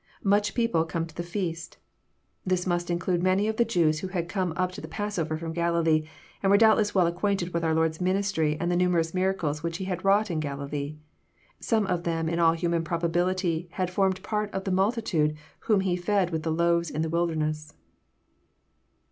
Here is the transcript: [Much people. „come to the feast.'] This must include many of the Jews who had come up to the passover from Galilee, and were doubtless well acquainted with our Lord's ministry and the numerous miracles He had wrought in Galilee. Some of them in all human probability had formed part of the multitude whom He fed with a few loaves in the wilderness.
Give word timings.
[Much 0.23 0.55
people. 0.55 0.83
„come 0.83 1.05
to 1.05 1.13
the 1.13 1.21
feast.'] 1.21 1.77
This 2.43 2.65
must 2.65 2.89
include 2.89 3.21
many 3.21 3.47
of 3.47 3.57
the 3.57 3.63
Jews 3.63 3.99
who 3.99 4.07
had 4.07 4.27
come 4.27 4.51
up 4.57 4.71
to 4.71 4.81
the 4.81 4.87
passover 4.87 5.37
from 5.37 5.53
Galilee, 5.53 6.07
and 6.41 6.49
were 6.49 6.57
doubtless 6.57 6.95
well 6.95 7.05
acquainted 7.05 7.53
with 7.53 7.63
our 7.63 7.75
Lord's 7.75 8.01
ministry 8.01 8.57
and 8.59 8.71
the 8.71 8.75
numerous 8.75 9.13
miracles 9.13 9.61
He 9.61 9.83
had 9.85 10.03
wrought 10.03 10.31
in 10.31 10.39
Galilee. 10.39 10.95
Some 11.59 11.85
of 11.85 12.01
them 12.03 12.27
in 12.27 12.39
all 12.39 12.53
human 12.53 12.83
probability 12.83 13.67
had 13.73 13.91
formed 13.91 14.23
part 14.23 14.51
of 14.55 14.63
the 14.63 14.71
multitude 14.71 15.35
whom 15.59 15.81
He 15.81 15.95
fed 15.95 16.31
with 16.31 16.41
a 16.47 16.49
few 16.49 16.55
loaves 16.57 16.89
in 16.89 17.03
the 17.03 17.07
wilderness. 17.09 17.75